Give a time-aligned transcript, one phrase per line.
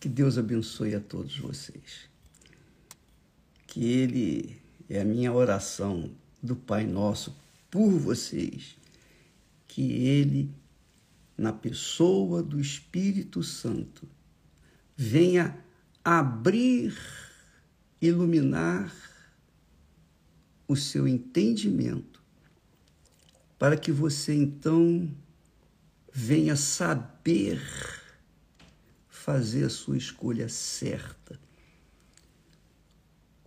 [0.00, 2.08] Que Deus abençoe a todos vocês.
[3.66, 4.56] Que Ele
[4.88, 6.10] é a minha oração
[6.42, 7.36] do Pai Nosso
[7.70, 8.78] por vocês.
[9.68, 10.50] Que Ele,
[11.36, 14.08] na pessoa do Espírito Santo,
[14.96, 15.62] venha
[16.02, 16.96] abrir,
[18.00, 18.90] iluminar
[20.66, 22.22] o seu entendimento,
[23.58, 25.10] para que você então
[26.10, 27.60] venha saber
[29.30, 31.38] fazer a sua escolha certa.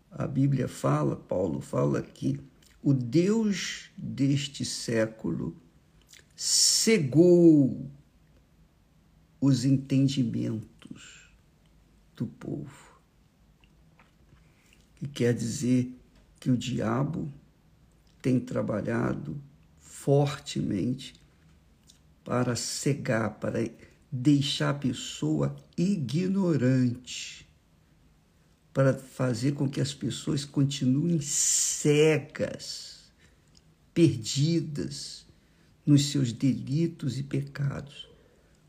[0.10, 2.40] A Bíblia fala, Paulo fala que
[2.82, 5.54] o Deus deste século
[6.38, 7.92] cegou
[9.42, 11.30] os entendimentos
[12.16, 12.98] do povo.
[14.96, 15.94] Que quer dizer
[16.40, 17.30] que o diabo
[18.22, 19.38] tem trabalhado
[19.82, 21.14] fortemente
[22.24, 23.60] para cegar, para
[24.16, 27.50] deixar a pessoa ignorante,
[28.72, 33.12] para fazer com que as pessoas continuem cegas,
[33.92, 35.26] perdidas
[35.84, 38.08] nos seus delitos e pecados.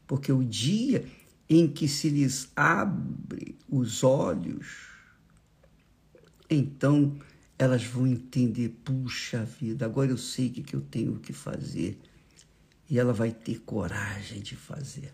[0.07, 1.07] Porque o dia
[1.49, 4.89] em que se lhes abre os olhos,
[6.49, 7.19] então
[7.59, 11.99] elas vão entender, puxa vida, agora eu sei o que eu tenho que fazer.
[12.89, 15.13] E ela vai ter coragem de fazer.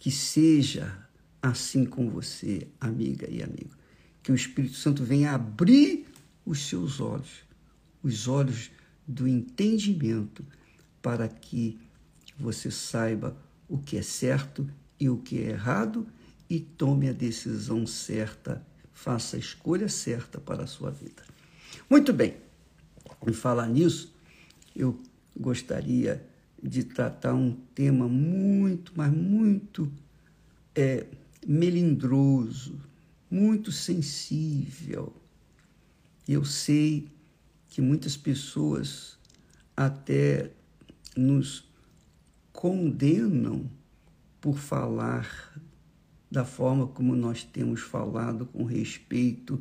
[0.00, 0.96] Que seja
[1.42, 3.76] assim com você, amiga e amigo.
[4.22, 6.06] Que o Espírito Santo venha abrir
[6.46, 7.44] os seus olhos,
[8.02, 8.70] os olhos
[9.06, 10.42] do entendimento,
[11.02, 11.78] para que
[12.38, 13.36] você saiba
[13.68, 14.66] o que é certo
[14.98, 16.06] e o que é errado
[16.48, 21.22] e tome a decisão certa, faça a escolha certa para a sua vida.
[21.90, 22.36] Muito bem,
[23.26, 24.14] em falar nisso,
[24.74, 24.98] eu
[25.38, 26.26] gostaria
[26.62, 29.90] de tratar um tema muito, mas muito
[30.74, 31.06] é,
[31.46, 32.78] melindroso,
[33.30, 35.12] muito sensível.
[36.28, 37.08] Eu sei
[37.68, 39.18] que muitas pessoas
[39.76, 40.50] até
[41.16, 41.64] nos
[42.52, 43.70] condenam
[44.40, 45.58] por falar
[46.30, 49.60] da forma como nós temos falado com respeito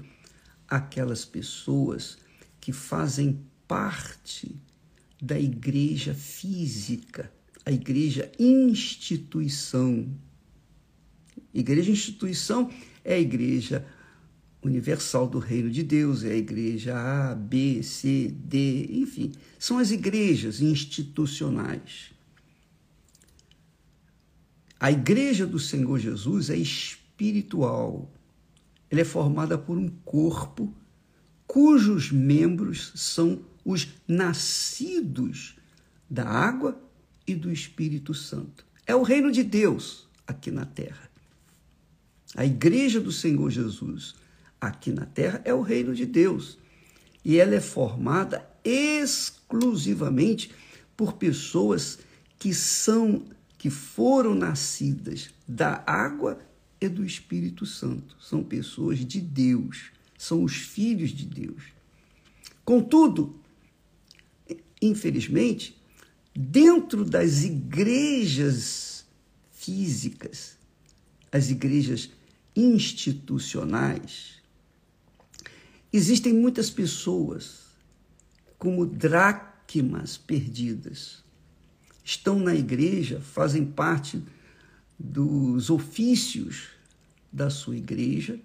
[0.67, 2.17] àquelas pessoas
[2.59, 4.55] que fazem parte
[5.21, 7.31] da igreja física,
[7.65, 10.07] a igreja instituição.
[11.53, 12.69] Igreja instituição
[13.03, 13.85] é a igreja
[14.61, 19.91] universal do reino de Deus, é a igreja A, B, C, D, enfim, são as
[19.91, 22.11] igrejas institucionais.
[24.79, 28.09] A igreja do Senhor Jesus é espiritual.
[28.89, 30.73] Ela é formada por um corpo
[31.49, 35.55] cujos membros são os nascidos
[36.09, 36.81] da água
[37.27, 38.65] e do Espírito Santo.
[38.85, 41.09] É o reino de Deus aqui na terra.
[42.35, 44.15] A igreja do Senhor Jesus
[44.59, 46.57] aqui na terra é o reino de Deus.
[47.23, 50.51] E ela é formada exclusivamente
[50.95, 51.99] por pessoas
[52.37, 53.25] que são
[53.57, 56.39] que foram nascidas da água
[56.79, 58.15] e do Espírito Santo.
[58.21, 61.63] São pessoas de Deus, são os filhos de Deus.
[62.63, 63.37] Contudo,
[64.81, 65.77] infelizmente,
[66.33, 69.05] dentro das igrejas
[69.51, 70.57] físicas,
[71.31, 72.09] as igrejas
[72.55, 74.41] institucionais,
[75.91, 77.69] existem muitas pessoas
[78.57, 81.23] como dracmas perdidas.
[82.03, 84.21] Estão na igreja, fazem parte
[84.97, 86.69] dos ofícios
[87.31, 88.39] da sua igreja,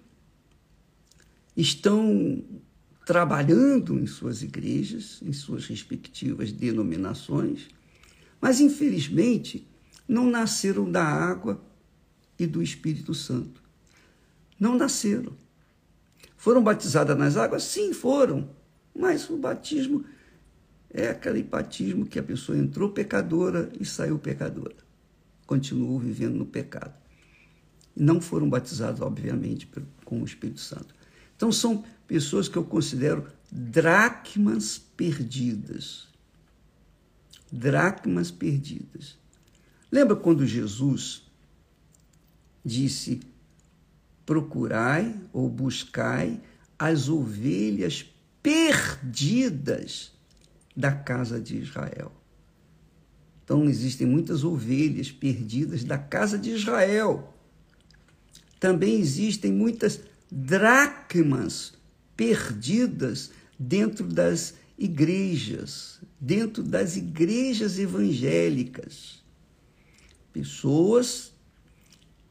[1.57, 2.43] estão
[3.05, 7.67] trabalhando em suas igrejas, em suas respectivas denominações,
[8.41, 9.67] mas infelizmente
[10.07, 11.63] não nasceram da água
[12.37, 13.61] e do Espírito Santo.
[14.59, 15.33] Não nasceram.
[16.35, 17.63] Foram batizadas nas águas?
[17.63, 18.49] Sim, foram.
[18.93, 20.03] Mas o batismo
[20.89, 24.75] é aquele batismo que a pessoa entrou pecadora e saiu pecadora.
[25.45, 26.93] Continuou vivendo no pecado.
[27.95, 29.69] Não foram batizados, obviamente,
[30.03, 30.93] com o Espírito Santo.
[31.35, 36.07] Então, são pessoas que eu considero dracmas perdidas.
[37.51, 39.17] Dracmas perdidas.
[39.91, 41.23] Lembra quando Jesus
[42.63, 43.21] disse:
[44.25, 46.41] procurai ou buscai
[46.77, 48.05] as ovelhas
[48.41, 50.11] perdidas
[50.75, 52.11] da casa de Israel.
[53.43, 57.33] Então, existem muitas ovelhas perdidas da casa de Israel.
[58.59, 60.01] Também existem muitas
[60.37, 61.71] dracmas
[62.17, 69.23] perdidas dentro das igrejas, dentro das igrejas evangélicas.
[70.33, 71.31] Pessoas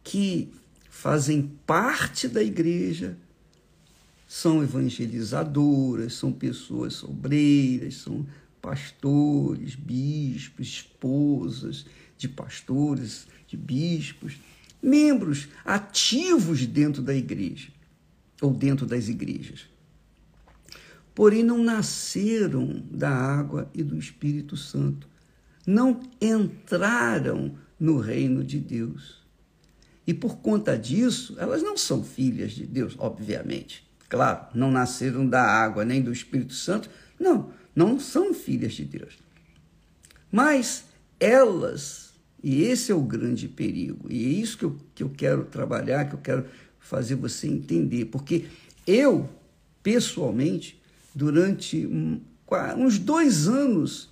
[0.03, 0.53] que
[0.91, 3.17] fazem parte da igreja,
[4.29, 8.27] são evangelizadoras, são pessoas sobreiras, são
[8.61, 11.87] pastores, bispos, esposas
[12.19, 14.39] de pastores, de bispos,
[14.83, 17.74] membros ativos dentro da igreja
[18.45, 19.67] ou dentro das igrejas.
[21.15, 25.09] Porém, não nasceram da água e do Espírito Santo,
[25.67, 29.25] não entraram no reino de Deus.
[30.07, 33.89] E por conta disso, elas não são filhas de Deus, obviamente.
[34.09, 36.91] Claro, não nasceram da água nem do Espírito Santo.
[37.19, 39.19] Não, não são filhas de Deus.
[40.31, 40.85] Mas
[41.19, 42.13] elas,
[42.43, 46.05] e esse é o grande perigo, e é isso que eu, que eu quero trabalhar,
[46.07, 46.47] que eu quero
[46.85, 48.45] fazer você entender, porque
[48.87, 49.29] eu,
[49.83, 50.79] pessoalmente,
[51.15, 51.89] durante
[52.77, 54.11] uns dois anos,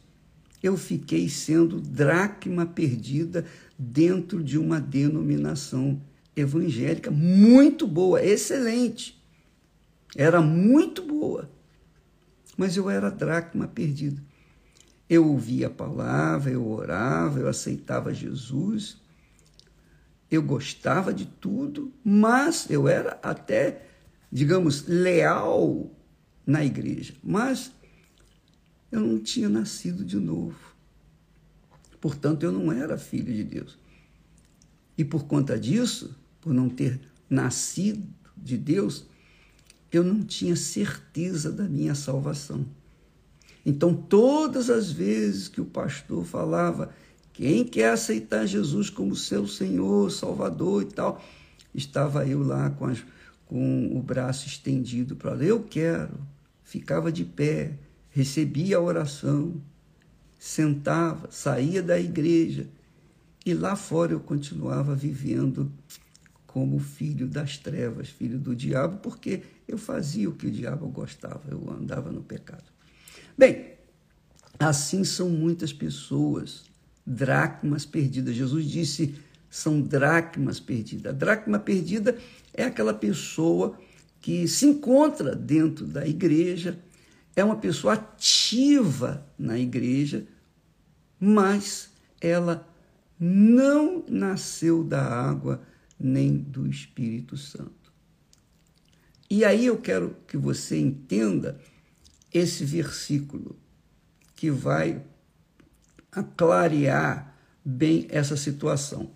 [0.62, 3.44] eu fiquei sendo dracma perdida
[3.78, 6.00] dentro de uma denominação
[6.34, 9.20] evangélica muito boa, excelente.
[10.16, 11.50] Era muito boa.
[12.56, 14.22] Mas eu era dracma perdida.
[15.10, 18.96] Eu ouvia a palavra, eu orava, eu aceitava Jesus,
[20.32, 23.86] eu gostava de tudo, mas eu era até,
[24.32, 25.94] digamos, leal
[26.46, 27.14] na igreja.
[27.22, 27.70] Mas
[28.90, 30.58] eu não tinha nascido de novo.
[32.00, 33.78] Portanto, eu não era filho de Deus.
[34.96, 38.02] E por conta disso, por não ter nascido
[38.34, 39.04] de Deus,
[39.92, 42.64] eu não tinha certeza da minha salvação.
[43.66, 46.94] Então, todas as vezes que o pastor falava,
[47.32, 51.22] quem quer aceitar Jesus como seu Senhor, Salvador e tal,
[51.74, 53.02] estava eu lá com, as,
[53.46, 56.18] com o braço estendido para eu quero,
[56.62, 57.78] ficava de pé,
[58.10, 59.54] recebia a oração,
[60.38, 62.68] sentava, saía da igreja.
[63.44, 65.72] E lá fora eu continuava vivendo
[66.46, 71.42] como filho das trevas, filho do diabo, porque eu fazia o que o diabo gostava,
[71.48, 72.64] eu andava no pecado.
[73.36, 73.72] Bem,
[74.58, 76.64] assim são muitas pessoas,
[77.06, 78.34] dracmas perdidas.
[78.34, 79.14] Jesus disse:
[79.50, 81.12] são dracmas perdidas.
[81.12, 82.16] A dracma perdida
[82.54, 83.78] é aquela pessoa
[84.20, 86.78] que se encontra dentro da igreja,
[87.34, 90.26] é uma pessoa ativa na igreja,
[91.18, 91.90] mas
[92.20, 92.66] ela
[93.18, 95.62] não nasceu da água
[95.98, 97.92] nem do Espírito Santo.
[99.28, 101.60] E aí eu quero que você entenda
[102.32, 103.56] esse versículo
[104.34, 105.02] que vai
[106.12, 109.10] aclarear bem essa situação.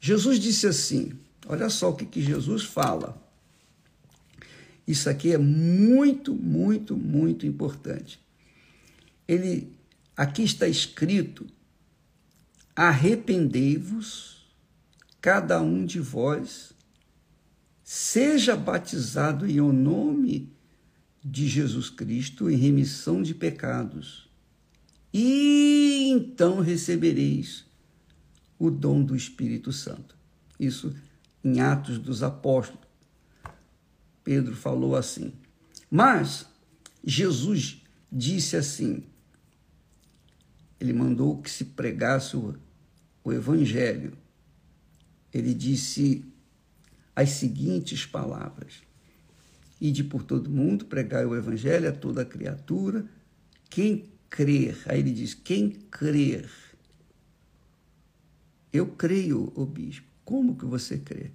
[0.00, 1.12] Jesus disse assim:
[1.46, 3.20] olha só o que, que Jesus fala.
[4.86, 8.20] Isso aqui é muito, muito, muito importante.
[9.26, 9.72] Ele
[10.16, 11.46] Aqui está escrito:
[12.76, 14.46] arrependei-vos,
[15.20, 16.72] cada um de vós,
[17.82, 20.52] seja batizado em o nome
[21.24, 24.28] de Jesus Cristo em remissão de pecados,
[25.12, 27.64] e então recebereis
[28.58, 30.16] o dom do Espírito Santo.
[30.58, 30.94] Isso
[31.44, 32.86] em Atos dos Apóstolos.
[34.22, 35.32] Pedro falou assim.
[35.90, 36.46] Mas
[37.04, 39.04] Jesus disse assim:
[40.82, 42.56] ele mandou que se pregasse o,
[43.22, 44.14] o evangelho.
[45.32, 46.24] Ele disse
[47.14, 48.82] as seguintes palavras:
[49.80, 53.06] Ide por todo mundo, pregai o evangelho a toda criatura.
[53.70, 56.50] Quem crer, aí ele diz: quem crer.
[58.72, 60.06] Eu creio, o bispo.
[60.24, 61.30] Como que você crê?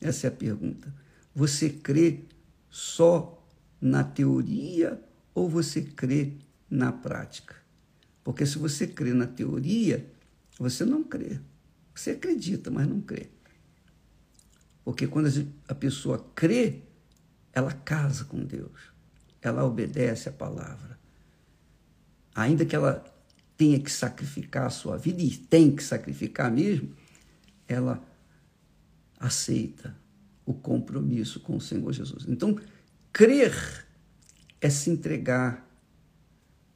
[0.00, 0.92] Essa é a pergunta.
[1.32, 2.24] Você crê
[2.68, 3.40] só
[3.80, 5.00] na teoria
[5.32, 6.32] ou você crê
[6.68, 7.54] na prática?
[8.24, 10.04] Porque se você crê na teoria,
[10.58, 11.38] você não crê.
[11.94, 13.28] Você acredita, mas não crê.
[14.84, 15.28] Porque quando
[15.68, 16.82] a pessoa crê,
[17.52, 18.90] ela casa com Deus.
[19.40, 21.01] Ela obedece a palavra.
[22.34, 23.04] Ainda que ela
[23.56, 26.94] tenha que sacrificar a sua vida, e tem que sacrificar mesmo,
[27.68, 28.02] ela
[29.18, 29.96] aceita
[30.44, 32.24] o compromisso com o Senhor Jesus.
[32.28, 32.58] Então,
[33.12, 33.86] crer
[34.60, 35.68] é se entregar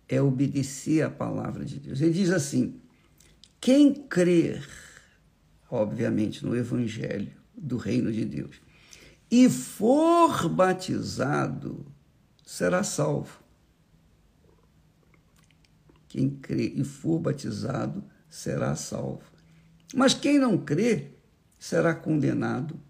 [0.08, 2.00] é obedecer à palavra de Deus.
[2.00, 2.80] Ele diz assim:
[3.60, 4.66] quem crer,
[5.70, 8.60] obviamente, no Evangelho do Reino de Deus
[9.30, 11.84] e for batizado,
[12.44, 13.40] será salvo.
[16.16, 19.30] Quem crê e for batizado será salvo.
[19.94, 21.08] Mas quem não crê
[21.58, 22.80] será condenado.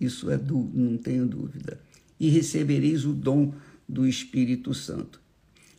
[0.00, 1.80] Isso é não tenho dúvida.
[2.18, 3.54] E recebereis o dom
[3.88, 5.20] do Espírito Santo.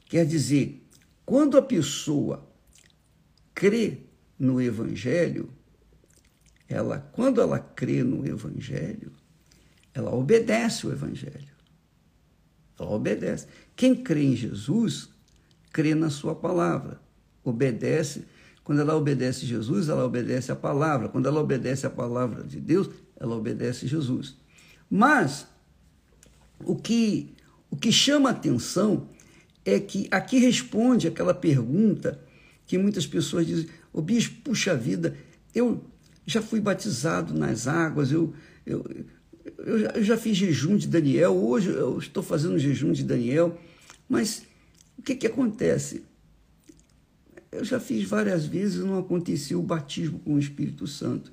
[0.05, 0.81] Quer dizer,
[1.25, 2.49] quando a pessoa
[3.53, 3.97] crê
[4.39, 5.49] no Evangelho,
[6.69, 9.11] ela, quando ela crê no Evangelho,
[9.93, 11.53] ela obedece o Evangelho.
[12.79, 13.47] Ela obedece.
[13.75, 15.13] Quem crê em Jesus,
[15.75, 17.01] crê na sua palavra.
[17.43, 18.23] Obedece.
[18.63, 21.09] Quando ela obedece Jesus, ela obedece a palavra.
[21.09, 22.89] Quando ela obedece a palavra de Deus,
[23.19, 24.37] ela obedece Jesus.
[24.89, 25.45] Mas
[26.63, 27.35] o que,
[27.69, 29.09] o que chama atenção
[29.65, 32.21] é que aqui responde aquela pergunta
[32.65, 35.17] que muitas pessoas dizem: o bispo, puxa vida,
[35.53, 35.83] eu
[36.25, 38.33] já fui batizado nas águas, eu,
[38.65, 38.85] eu,
[39.57, 43.59] eu já, eu já fiz jejum de Daniel, hoje eu estou fazendo jejum de Daniel,
[44.07, 44.43] mas
[45.05, 46.03] que, que acontece?
[47.51, 51.31] Eu já fiz várias vezes não aconteceu o batismo com o Espírito Santo.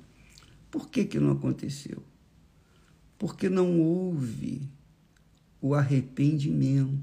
[0.69, 2.03] Por que, que não aconteceu?
[3.17, 4.69] Porque não houve
[5.59, 7.01] o arrependimento.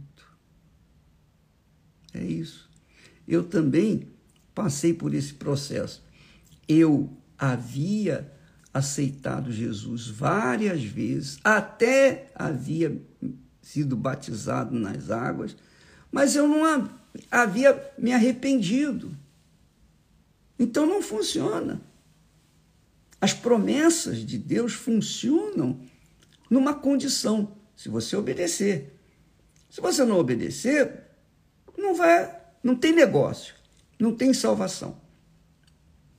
[2.15, 2.71] É isso.
[3.27, 4.09] Eu também
[4.55, 6.03] passei por esse processo.
[6.69, 8.33] Eu havia
[8.73, 13.01] aceitado Jesus várias vezes, até havia
[13.61, 15.57] sido batizado nas águas,
[16.11, 16.91] mas eu não
[17.31, 19.17] havia me arrependido.
[20.59, 21.81] Então não funciona.
[23.21, 25.81] As promessas de Deus funcionam
[26.51, 28.97] numa condição, se você obedecer.
[29.69, 31.05] Se você não obedecer,
[31.77, 33.55] não vai, não tem negócio,
[33.99, 35.01] não tem salvação.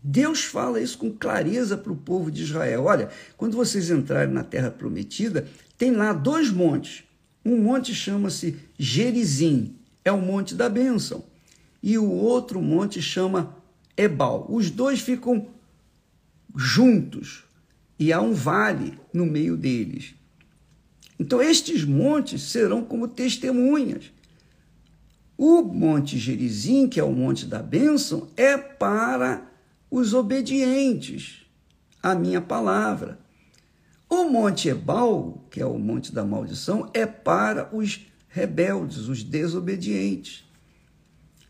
[0.03, 2.85] Deus fala isso com clareza para o povo de Israel.
[2.85, 7.03] Olha, quando vocês entrarem na terra prometida, tem lá dois montes.
[7.45, 11.23] Um monte chama-se Gerizim, é o monte da bênção.
[11.81, 13.55] E o outro monte chama
[13.97, 14.45] Ebal.
[14.49, 15.47] Os dois ficam
[16.55, 17.43] juntos
[17.97, 20.15] e há um vale no meio deles.
[21.19, 24.11] Então, estes montes serão como testemunhas.
[25.37, 29.47] O Monte Gerizim, que é o Monte da Bênção, é para
[29.89, 31.45] os obedientes
[32.01, 33.19] à minha palavra.
[34.09, 37.99] O Monte Ebal, que é o Monte da Maldição, é para os
[38.31, 40.43] rebeldes, os desobedientes.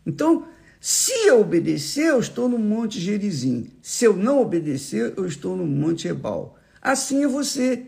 [0.04, 0.46] Então,
[0.80, 3.70] se eu obedecer, eu estou no Monte Gerizim.
[3.80, 6.58] Se eu não obedecer, eu estou no Monte Ebal.
[6.80, 7.86] Assim é você.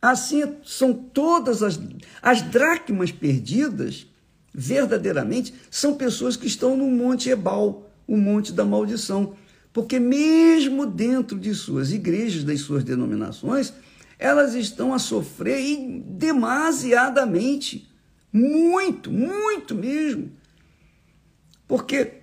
[0.00, 1.80] Assim são todas as,
[2.20, 4.06] as dracmas perdidas,
[4.54, 9.34] verdadeiramente, são pessoas que estão no Monte Ebal, o Monte da Maldição.
[9.72, 13.72] Porque mesmo dentro de suas igrejas, das suas denominações,
[14.18, 17.91] elas estão a sofrer demasiadamente,
[18.32, 20.30] muito, muito mesmo.
[21.66, 22.20] Porque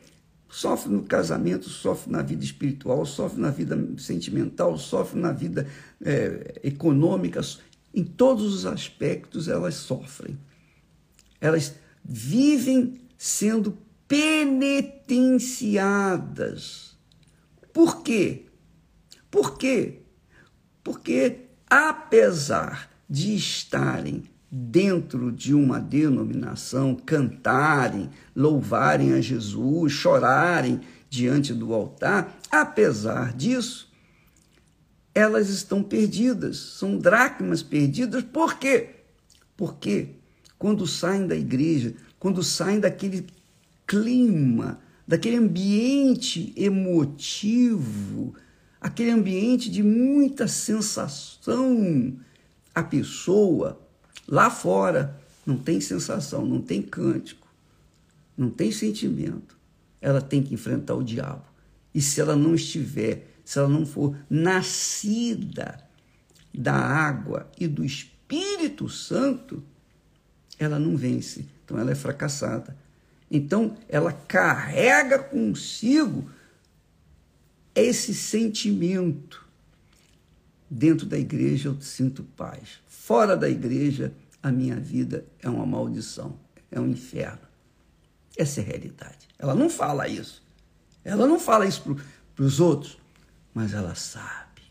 [0.50, 5.68] sofre no casamento, sofre na vida espiritual, sofre na vida sentimental, sofre na vida
[6.04, 7.42] é, econômica,
[7.94, 10.38] em todos os aspectos elas sofrem.
[11.40, 16.90] Elas vivem sendo penitenciadas
[17.80, 18.46] por quê?
[19.30, 20.02] Por quê?
[20.84, 31.74] Porque, apesar de estarem dentro de uma denominação, cantarem, louvarem a Jesus, chorarem diante do
[31.74, 33.92] altar, apesar disso,
[35.14, 38.24] elas estão perdidas, são dracmas perdidas.
[38.24, 38.90] Por quê?
[39.58, 40.10] Porque
[40.58, 43.28] quando saem da igreja, quando saem daquele
[43.86, 44.80] clima
[45.10, 48.36] daquele ambiente emotivo,
[48.80, 52.16] aquele ambiente de muita sensação.
[52.76, 53.82] A pessoa
[54.30, 57.48] lá fora não tem sensação, não tem cântico,
[58.38, 59.58] não tem sentimento.
[60.02, 61.44] Ela tem que enfrentar o diabo.
[61.94, 65.84] E se ela não estiver, se ela não for nascida
[66.54, 69.64] da água e do Espírito Santo,
[70.58, 71.46] ela não vence.
[71.66, 72.78] Então ela é fracassada.
[73.32, 76.30] Então, ela carrega consigo
[77.76, 79.48] esse sentimento.
[80.70, 82.80] Dentro da igreja eu sinto paz.
[82.86, 86.40] Fora da igreja, a minha vida é uma maldição,
[86.72, 87.48] é um inferno.
[88.38, 89.28] Essa é a realidade.
[89.38, 90.44] Ela não fala isso.
[91.04, 91.98] Ela não fala isso
[92.36, 92.98] para os outros,
[93.54, 94.62] mas ela sabe.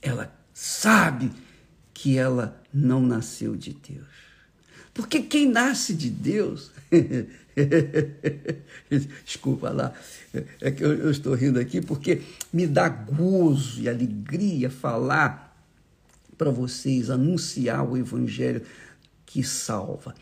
[0.00, 1.32] Ela sabe
[1.92, 4.27] que ela não nasceu de Deus.
[4.98, 6.72] Porque quem nasce de Deus
[9.24, 9.94] Desculpa lá,
[10.60, 12.20] é que eu, eu, estou rindo aqui porque
[12.52, 15.56] me dá gozo e alegria falar
[16.36, 18.62] para vocês, anunciar o Evangelho
[19.24, 20.16] que salva.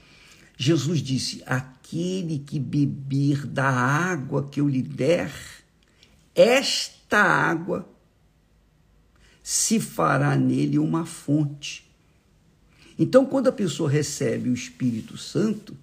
[0.58, 5.32] Jesus disse: Aquele que beber da água que eu lhe der,
[6.34, 7.88] esta água
[9.42, 11.85] se fará nele uma fonte.
[12.98, 15.76] Então, quando a pessoa recebe o Espírito Santo,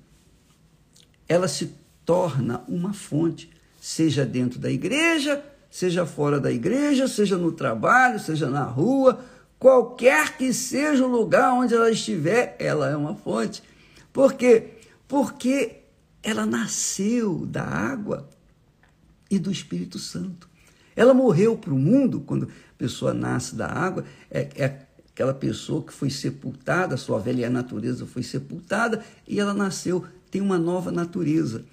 [1.28, 1.74] ela se
[2.06, 8.50] torna uma fonte, seja dentro da igreja, seja fora da igreja, seja no trabalho, seja
[8.50, 9.24] na rua,
[9.60, 13.64] qualquer que seja o lugar onde ela estiver, ela é uma fonte.
[14.12, 14.72] Por quê?
[15.08, 15.84] Porque
[16.22, 18.30] ela nasceu da água
[19.30, 20.50] e do Espírito Santo.
[20.96, 24.80] Ela morreu para o mundo, quando a pessoa nasce da água, é, é
[25.14, 30.58] aquela pessoa que foi sepultada, sua velha natureza foi sepultada e ela nasceu, tem uma
[30.58, 31.64] nova natureza.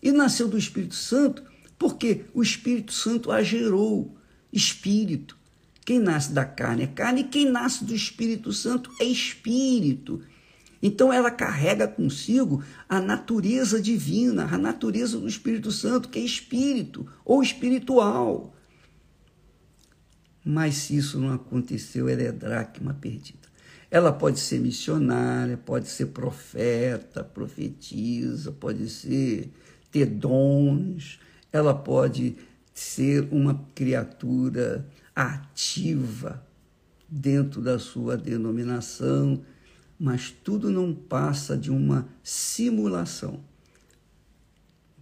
[0.00, 1.42] E nasceu do Espírito Santo
[1.76, 4.16] porque o Espírito Santo a gerou.
[4.52, 5.36] Espírito.
[5.84, 10.22] Quem nasce da carne é carne e quem nasce do Espírito Santo é espírito.
[10.80, 17.06] Então ela carrega consigo a natureza divina, a natureza do Espírito Santo, que é espírito
[17.24, 18.53] ou espiritual.
[20.44, 23.48] Mas se isso não aconteceu, ela é dracma perdida.
[23.90, 29.50] Ela pode ser missionária, pode ser profeta, profetiza, pode ser
[29.90, 31.20] ter dons,
[31.52, 32.36] ela pode
[32.74, 36.44] ser uma criatura ativa
[37.08, 39.44] dentro da sua denominação,
[39.98, 43.40] mas tudo não passa de uma simulação.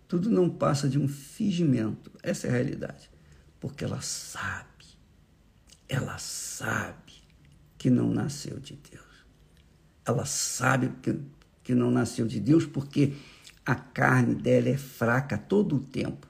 [0.07, 2.13] Tudo não passa de um fingimento.
[2.23, 3.11] Essa é a realidade.
[3.59, 4.72] Porque ela sabe
[5.93, 7.13] ela sabe
[7.77, 9.03] que não nasceu de Deus.
[10.05, 11.21] Ela sabe que,
[11.63, 13.15] que não nasceu de Deus porque
[13.65, 16.27] a carne dela é fraca todo o tempo.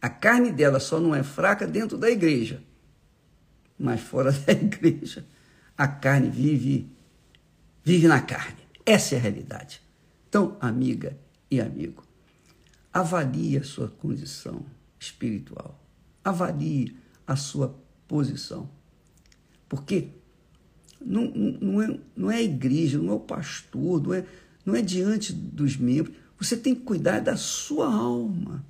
[0.00, 2.62] A carne dela só não é fraca dentro da igreja,
[3.78, 5.26] mas fora da igreja,
[5.76, 6.90] a carne vive
[7.82, 8.64] vive na carne.
[8.84, 9.82] Essa é a realidade.
[10.28, 11.16] Então, amiga
[11.50, 12.02] e amigo,
[12.92, 14.64] avalie a sua condição
[14.98, 15.78] espiritual.
[16.24, 17.78] Avalie a sua
[18.08, 18.68] posição.
[19.74, 20.06] Porque
[21.04, 24.24] não, não, é, não é a igreja, não é o pastor, não é,
[24.64, 26.14] não é diante dos membros.
[26.38, 28.64] Você tem que cuidar da sua alma.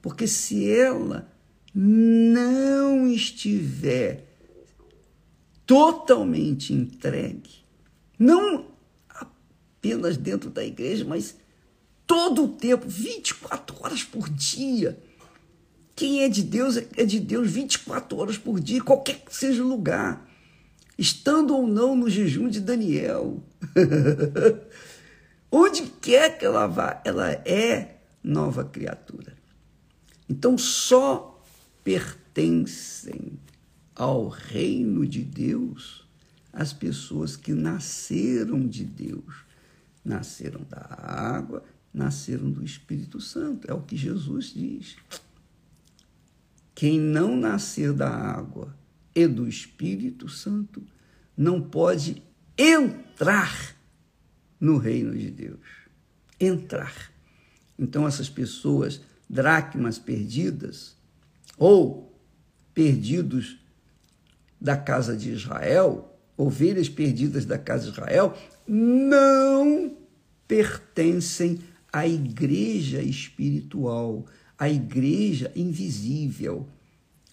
[0.00, 1.28] Porque se ela
[1.74, 4.24] não estiver
[5.66, 7.50] totalmente entregue,
[8.16, 8.66] não
[9.08, 11.36] apenas dentro da igreja, mas
[12.06, 14.96] todo o tempo, 24 horas por dia.
[15.96, 19.68] Quem é de Deus é de Deus 24 horas por dia, qualquer que seja o
[19.68, 20.25] lugar
[20.98, 23.42] estando ou não no jejum de Daniel.
[25.50, 29.34] Onde quer que ela vá, ela é nova criatura.
[30.28, 31.42] Então só
[31.84, 33.38] pertencem
[33.94, 36.06] ao reino de Deus
[36.52, 39.44] as pessoas que nasceram de Deus.
[40.04, 43.70] Nasceram da água, nasceram do Espírito Santo.
[43.70, 44.96] É o que Jesus diz.
[46.74, 48.74] Quem não nascer da água
[49.16, 50.86] e do Espírito Santo
[51.34, 52.22] não pode
[52.56, 53.74] entrar
[54.60, 55.66] no reino de Deus.
[56.38, 57.10] Entrar.
[57.78, 60.94] Então, essas pessoas, dracmas perdidas,
[61.56, 62.14] ou
[62.74, 63.58] perdidos
[64.60, 68.36] da casa de Israel, ovelhas perdidas da casa de Israel,
[68.68, 69.96] não
[70.46, 74.26] pertencem à igreja espiritual,
[74.58, 76.68] à igreja invisível,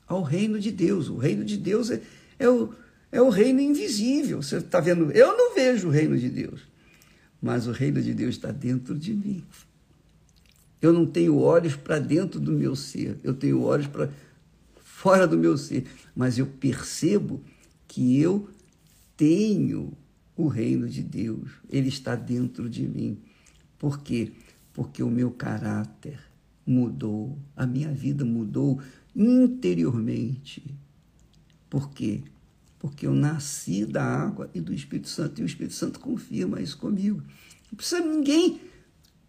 [0.08, 1.10] ao reino de Deus.
[1.10, 2.02] O reino de Deus é,
[2.40, 2.74] é, o,
[3.12, 4.42] é o reino invisível.
[4.42, 5.12] Você está vendo?
[5.12, 6.62] Eu não vejo o reino de Deus,
[7.42, 9.44] mas o reino de Deus está dentro de mim.
[10.82, 14.10] Eu não tenho olhos para dentro do meu ser, eu tenho olhos para
[14.76, 17.42] fora do meu ser, mas eu percebo
[17.88, 18.50] que eu
[19.16, 19.94] tenho
[20.36, 23.18] o reino de Deus, ele está dentro de mim.
[23.78, 24.32] Por quê?
[24.74, 26.20] Porque o meu caráter
[26.66, 28.82] mudou, a minha vida mudou
[29.16, 30.78] interiormente.
[31.70, 32.22] Por quê?
[32.80, 36.78] Porque eu nasci da água e do Espírito Santo, e o Espírito Santo confirma isso
[36.78, 37.22] comigo.
[37.72, 38.62] Não precisa ninguém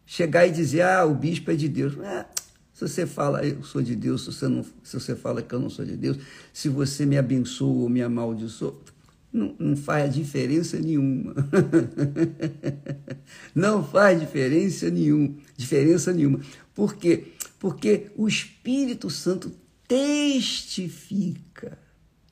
[0.05, 1.97] chegar e dizer, ah, o bispo é de Deus.
[1.99, 2.27] É,
[2.73, 5.61] se você fala, eu sou de Deus, se você, não, se você fala que eu
[5.61, 6.19] não sou de Deus,
[6.53, 8.77] se você me abençoa ou me amaldiçoa,
[9.33, 11.35] não, não faz diferença nenhuma.
[13.55, 15.35] não faz diferença nenhuma.
[15.57, 16.41] Diferença nenhuma.
[16.75, 17.33] Por quê?
[17.59, 19.51] Porque o Espírito Santo
[19.87, 21.79] testifica,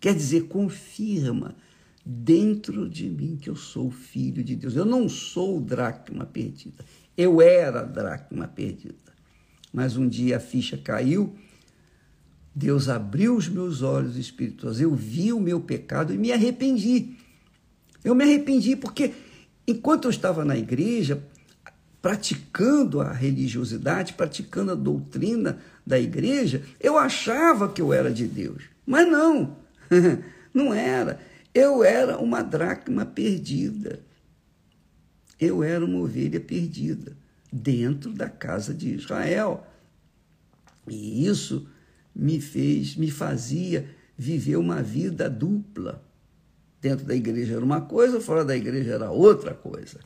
[0.00, 1.54] quer dizer, confirma
[2.04, 4.74] dentro de mim que eu sou filho de Deus.
[4.74, 6.84] Eu não sou dracma perdida.
[7.16, 8.96] Eu era dracma perdida.
[9.72, 11.34] Mas um dia a ficha caiu,
[12.54, 17.16] Deus abriu os meus olhos espirituais, eu vi o meu pecado e me arrependi.
[18.04, 19.14] Eu me arrependi porque
[19.66, 21.22] enquanto eu estava na igreja,
[22.02, 28.64] praticando a religiosidade, praticando a doutrina da igreja, eu achava que eu era de Deus.
[28.84, 29.56] Mas não,
[30.52, 31.20] não era.
[31.54, 34.00] Eu era uma dracma perdida.
[35.38, 37.16] Eu era uma ovelha perdida
[37.52, 39.64] dentro da casa de Israel.
[40.88, 41.68] E isso
[42.14, 43.88] me fez, me fazia
[44.18, 46.02] viver uma vida dupla.
[46.80, 50.00] Dentro da igreja era uma coisa, fora da igreja era outra coisa.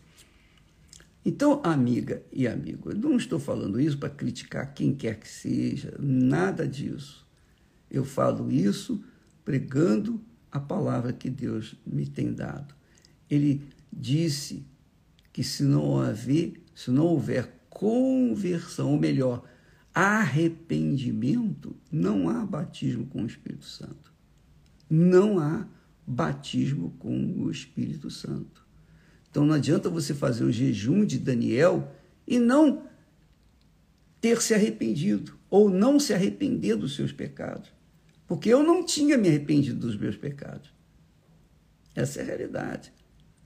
[1.29, 5.93] Então, amiga e amigo, eu não estou falando isso para criticar quem quer que seja,
[5.99, 7.27] nada disso.
[7.91, 9.03] Eu falo isso
[9.45, 12.77] pregando a palavra que Deus me tem dado.
[13.29, 13.61] Ele
[13.93, 14.65] disse
[15.33, 19.43] que se não haver, se não houver conversão, ou melhor,
[19.93, 24.13] arrependimento, não há batismo com o Espírito Santo.
[24.89, 25.67] Não há
[26.07, 28.66] batismo com o Espírito Santo.
[29.37, 31.93] Então não adianta você fazer o jejum de Daniel
[32.27, 32.85] e não
[34.19, 37.71] ter se arrependido ou não se arrepender dos seus pecados.
[38.27, 40.73] Porque eu não tinha me arrependido dos meus pecados.
[41.95, 42.91] Essa é a realidade.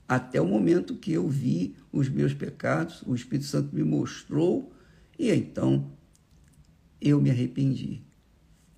[0.06, 4.72] Até o momento que eu vi os meus pecados, o Espírito Santo me mostrou,
[5.18, 5.90] e então
[7.00, 8.00] eu me arrependi.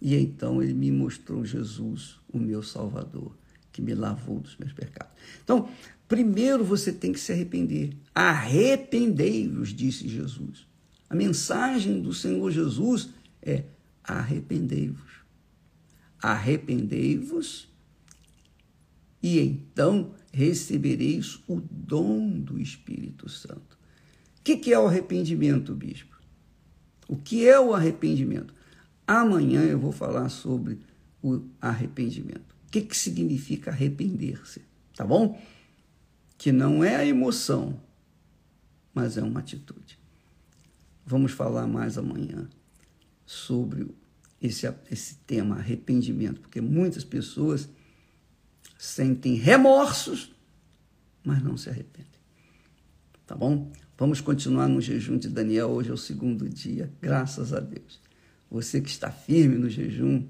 [0.01, 3.37] E então ele me mostrou Jesus, o meu Salvador,
[3.71, 5.13] que me lavou dos meus pecados.
[5.45, 5.69] Então,
[6.13, 7.97] primeiro você tem que se arrepender.
[8.15, 10.67] Arrependei-vos, disse Jesus.
[11.09, 13.09] A mensagem do Senhor Jesus
[13.41, 13.65] é:
[14.05, 15.11] arrependei-vos.
[16.21, 17.67] Arrependei-vos
[19.23, 23.79] e então recebereis o dom do Espírito Santo.
[24.39, 26.21] O que é o arrependimento, bispo?
[27.09, 28.55] O que é o arrependimento?
[29.07, 30.79] Amanhã eu vou falar sobre
[31.23, 32.55] o arrependimento.
[32.69, 34.61] O que, que significa arrepender-se?
[34.95, 35.41] Tá bom?
[36.43, 37.81] Que não é a emoção,
[38.93, 39.97] mas é uma atitude.
[41.07, 42.49] Vamos falar mais amanhã
[43.25, 43.87] sobre
[44.41, 47.69] esse, esse tema, arrependimento, porque muitas pessoas
[48.77, 50.35] sentem remorsos,
[51.23, 52.11] mas não se arrependem.
[53.25, 53.71] Tá bom?
[53.97, 55.69] Vamos continuar no jejum de Daniel.
[55.71, 58.01] Hoje é o segundo dia, graças a Deus.
[58.51, 60.27] Você que está firme no jejum,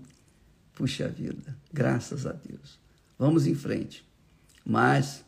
[0.74, 2.78] puxa vida, graças a Deus.
[3.18, 4.06] Vamos em frente.
[4.62, 5.24] Mas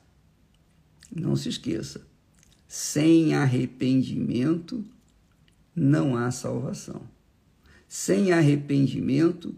[1.14, 2.06] não se esqueça:
[2.66, 4.84] sem arrependimento
[5.74, 7.02] não há salvação.
[7.88, 9.54] Sem arrependimento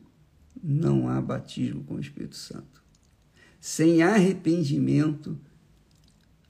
[0.62, 2.82] não há batismo com o Espírito Santo.
[3.60, 5.38] Sem arrependimento,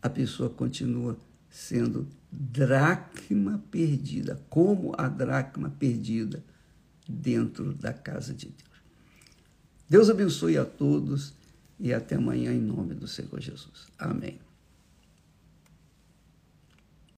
[0.02, 1.16] a pessoa continua
[1.50, 6.44] sendo dracma perdida, como a dracma perdida
[7.08, 8.76] dentro da casa de Deus.
[9.88, 11.32] Deus abençoe a todos
[11.78, 13.86] e até amanhã em nome do Senhor Jesus.
[13.98, 14.45] Amém.